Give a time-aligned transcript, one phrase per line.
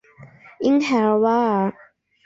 [0.61, 1.71] 伊凯尔瓦尔。